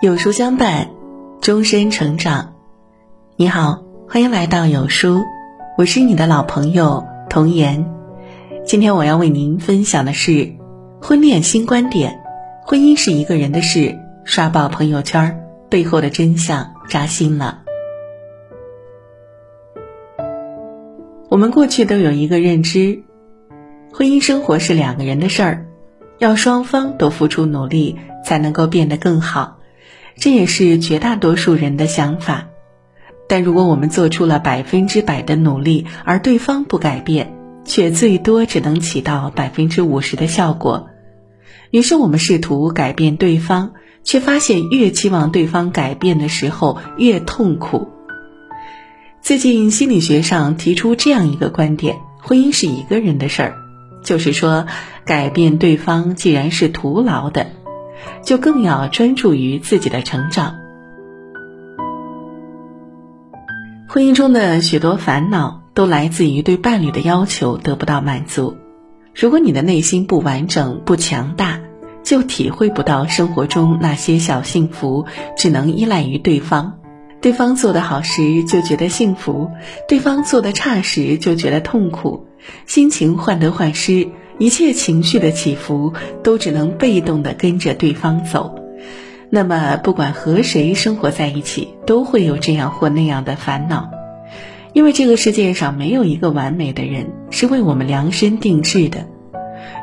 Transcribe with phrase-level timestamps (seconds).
[0.00, 0.88] 有书相伴，
[1.42, 2.54] 终身成长。
[3.36, 5.20] 你好，欢迎来到有书，
[5.76, 7.84] 我是你的老朋友童言。
[8.64, 10.54] 今天我要为您分享的是
[11.02, 12.18] 婚恋新观点：
[12.64, 13.94] 婚姻是一个人的事。
[14.24, 17.58] 刷爆朋友圈，背后的真相扎心了。
[21.28, 23.02] 我们过去都有一个认知，
[23.92, 25.66] 婚姻生活是两个人的事儿，
[26.16, 29.58] 要双方都付出努力，才能够变得更好。
[30.20, 32.48] 这也是绝大多数人的想法，
[33.26, 37.32] 但如果我们做出了百分之百的努力，而对方不改变，
[37.64, 40.88] 却最多只能起到百分之五十的效果。
[41.70, 43.72] 于是我们试图改变对方，
[44.04, 47.88] 却发现越期望对方改变的时候越痛苦。
[49.22, 53.54] 最近心理学上提出这样一个观点：婚姻是一个人的事儿，
[54.04, 54.66] 就是说，
[55.06, 57.52] 改变对方既然是徒劳的。
[58.22, 60.56] 就更要专注于自己的成长。
[63.88, 68.56] 婚姻中的许多烦恼都来自于对伴侣的要求得不到满足。
[69.14, 71.60] 如果你的内心不完整、不强大，
[72.04, 76.78] 就体会不到生活中那些小幸福，只能依赖于对方。
[77.20, 79.50] 对方做得好时就觉得幸福，
[79.88, 82.26] 对方做得差时就觉得痛苦，
[82.66, 84.08] 心情患得患失。
[84.40, 88.54] 一切情绪的起伏都只能被动的跟着对方走，
[89.28, 93.90] 那么不管和谁生活在一起，都会有这样或那样的烦恼，
[94.72, 99.06] 因为这个世界上没有一个完美的人是为我们量身定制的。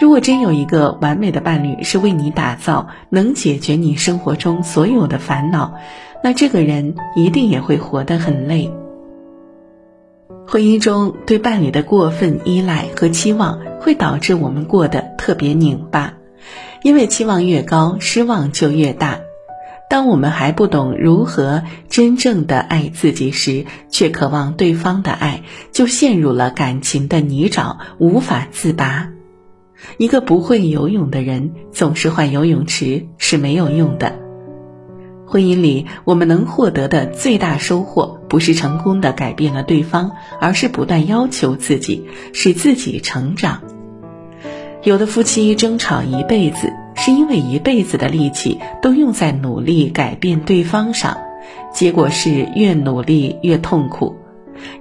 [0.00, 5.74] 如果真有一个完美的伴侣是为你打造，能解决你生活中所有的烦恼，
[6.22, 8.70] 那这个人一定也会活得很累。
[10.46, 16.14] 婚姻中对伴侣的过分依赖和期望，会导致我们过得特别拧巴，
[16.82, 19.20] 因为期望越高，失望就越大。
[19.90, 29.10] 当我们还不懂如何真正的爱自己时，却渴望对方的爱，就陷入了感情的泥沼，无法自拔。
[29.98, 34.14] 一个不会游泳的人，总是换游泳池是没有用的。
[35.26, 43.60] 婚姻里，我们能获得的最大收获，不是成功的改变了对方，而是不断要求自己，使自己成长。
[44.84, 51.16] 有的夫妻争吵一辈子，是因为一辈子的力气都用在努力改变对方上，
[51.72, 54.16] 结果是越努力越痛苦。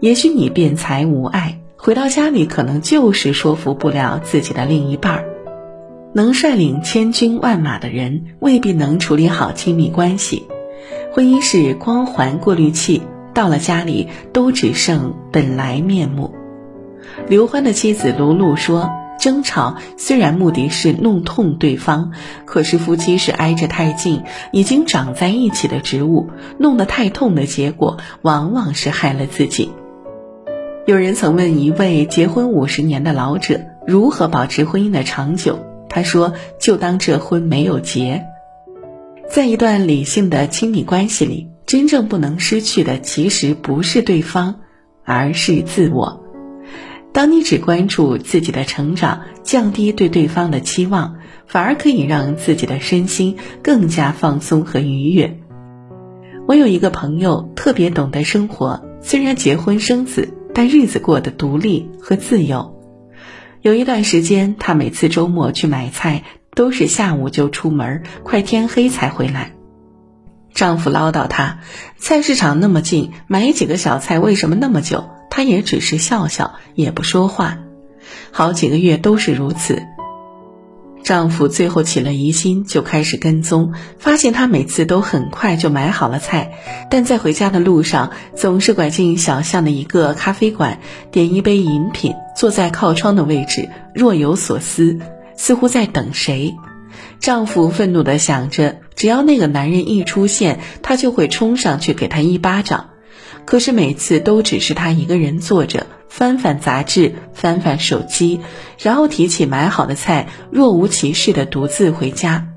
[0.00, 5.24] 也许你辩才无碍，回到家里可能就是说服不了自己的另一半儿。
[6.14, 10.42] 能率领千军万马的人，未必能处理好亲密关系。
[11.12, 13.02] 婚姻是光环过滤器，
[13.34, 16.34] 到了家里都只剩本来面目。
[17.28, 18.90] 刘欢的妻子卢璐说
[19.22, 22.10] ：“争吵虽然目的是弄痛对方，
[22.44, 26.28] 可是夫妻是挨着太近，已经长在一起的植物，
[26.58, 29.70] 弄得太痛的结果，往往是害了自己。”
[30.86, 35.60] 有人曾问一位结婚五十年的老者，如何保持婚姻的长久？
[35.88, 38.24] 他说：“就当这婚没有结。”
[39.30, 44.56] 在一段理性的亲密关系里，真正不能失去的其实不是对方，
[45.04, 46.21] 而是自我。
[47.12, 55.38] 当你只关注自己的成长，降低对对方的期望，反而可以让自己的身心更加放松和愉悦。
[56.48, 62.80] 我有一个朋友特别懂得生活，虽然结婚生子，但日子过得独立和自由。
[63.60, 66.24] 有一段时间，她每次周末去买菜
[66.54, 69.52] 都是下午就出门，快天黑才回来。
[70.54, 71.60] 丈夫唠叨她
[71.96, 75.04] ：“菜市场那么近，买几个小菜为什么那么久？”
[75.34, 77.58] 她也只是笑笑，也不说话。
[78.32, 79.82] 好几个月都是如此。
[81.02, 86.52] 丈夫最后起了疑心，就开始跟踪，发现她每次都很快就买好了菜，
[86.90, 94.98] 但在回家的路上总是拐进小巷的一个咖啡馆，点一杯饮品，坐在靠窗的位置，若有所思，
[95.34, 96.54] 似乎在等谁。
[97.20, 102.90] 丈夫愤怒地想着，只要那个男人一出现，他就会冲上去给他一巴掌。
[103.44, 108.40] 可是每次都只是他一个人坐着，翻翻杂志，翻翻手机，
[108.78, 112.48] 然后提起买好的菜，若无其事的独自回家。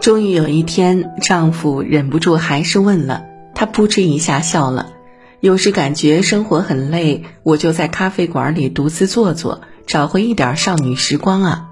[0.00, 3.24] 终于有一天，丈夫忍不住还是问了，
[3.54, 4.92] 她扑哧一下笑了。
[5.40, 11.70] 有时感觉生活很累，我就在咖啡馆里独自坐坐，找回一点少女时光啊。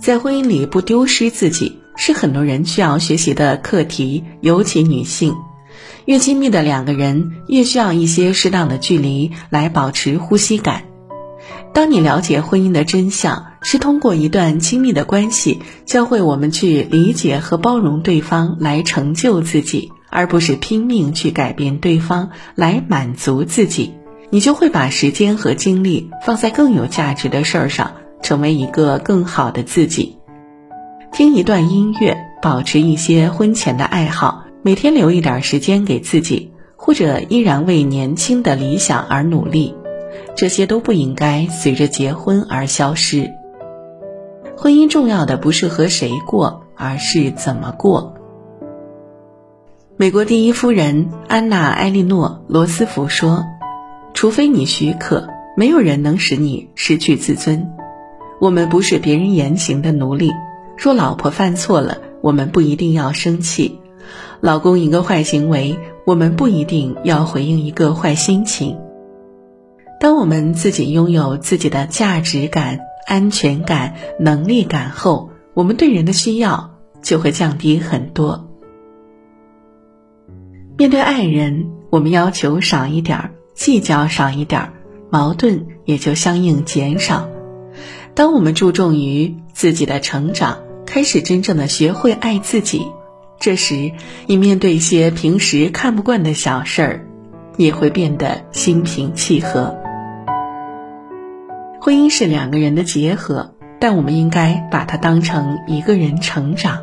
[0.00, 5.34] 在婚姻里不丢失自己，是很多人需要学习的课题，尤其女性。
[6.04, 10.84] 越亲密的两个人，越需要一些适当的距离来保持呼吸感。
[11.72, 23.94] 当你了解婚姻的真相，是通过一段亲密的关系，教会我们去理解和包容对方，来成就自己，而不是拼命去改变对方来满足自己。
[24.30, 27.92] 你就会把时间和精力放在更有价值的事儿上，
[28.22, 30.18] 成为一个更好的自己。
[31.12, 39.74] 听一段音乐，保持一些婚前的爱好，每天留一点时间给自己，或者依然为年轻的理想而努力，
[40.34, 43.30] 这些都不应该随着结婚而消失。
[44.56, 48.14] 婚姻重要的不是和谁过，而是怎么过。
[49.98, 53.44] 美国第一夫人安娜·埃莉诺·罗斯福说。
[54.14, 57.68] 除非你许可，没有人能使你失去自尊。
[58.40, 60.30] 我们不是别人言行的奴隶。
[60.78, 63.80] 若老婆犯错了，我们不一定要生气；
[64.40, 68.78] 老公一个坏行为，我们不一定要回应一个坏心情。
[70.00, 78.48] 当我们自己拥有自己的价值感、安全感、能力感后，我们对人的需要就会降低很多。
[80.76, 83.30] 面对爱人，我们要求少一点儿。
[83.54, 84.72] 计较少一点儿，
[85.10, 87.28] 矛盾也就相应减少。
[88.14, 92.84] 当我们注重于自己的成长，开始真正的学会爱自己，
[93.38, 93.92] 这时
[94.26, 97.06] 你面对一些平时看不惯的小事儿，
[97.56, 99.76] 也会变得心平气和。
[101.80, 106.78] 婚姻是两个人的结合，但我们应该把它当成一个人成长。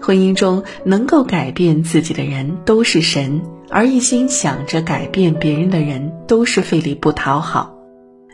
[0.00, 3.42] 婚姻中能够改变自己的人都是神。
[3.74, 7.72] 而一心想着改变别人的人，都是费力不讨好。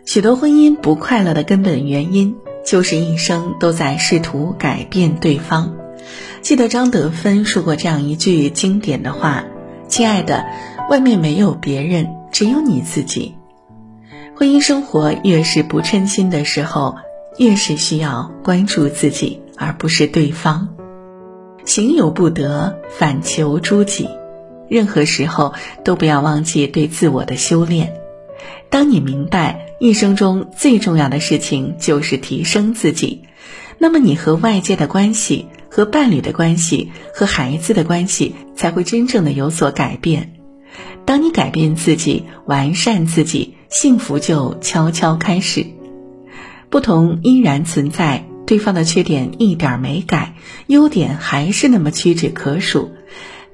[0.04, 2.34] 许多婚姻不快乐的根本原因，
[2.66, 5.77] 就是一生都在试图改变对方。
[6.42, 9.44] 记得张德芬说过这样一句经典的话
[9.88, 10.46] ：“亲爱的，
[10.88, 13.34] 外面没有别人，只有你自己。”
[14.36, 16.96] 婚姻生活越是不称心的时候，
[17.38, 20.68] 越是需要关注自己，而不是对方。
[21.64, 24.08] 行有不得，反求诸己。
[24.68, 27.94] 任何时候都不要忘记对自我的修炼。
[28.70, 33.24] 当你明白一生中最重要的事情就是提升自己，
[33.78, 40.32] 那么你和外界的关系、和伴侣的关系、和孩子的关系才会真正的有所改变。
[41.04, 45.64] 当你改变自己、完善自己，幸福就悄悄开始。
[46.68, 50.34] 不同依然存在，对方的缺点一点没改，
[50.66, 52.90] 优点还是那么屈指可数。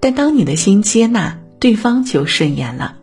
[0.01, 2.97] 但当你的心接纳对方，就顺眼了。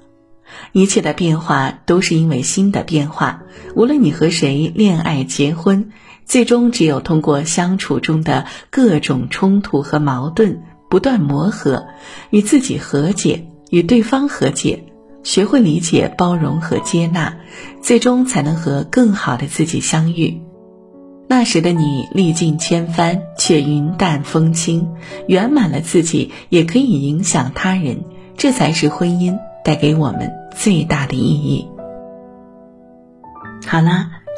[0.71, 3.43] 一切的变化都是因为心的变化。
[3.75, 5.91] 无论你和谁恋爱、结婚，
[6.25, 11.85] 最终只有通过相处中的各种冲突和矛盾，不断磨合，
[12.29, 14.85] 与自己和解，与对方和解，
[15.23, 17.37] 学会理解、包容和接纳，
[17.81, 20.41] 最终才能和更好的自己相遇。
[21.27, 24.89] 那时的你历尽千帆，却云淡风轻，
[25.27, 28.03] 圆满了自己，也可以影响他人，
[28.35, 31.67] 这才是婚姻带给我们最大的意义。
[33.65, 34.20] 好啦，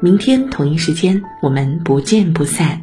[0.00, 2.80] 明天同一时间，我们不见不散。